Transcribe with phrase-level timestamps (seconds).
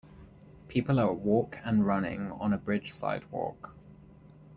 [0.67, 3.75] People are walk and running on a bridge sidewalk.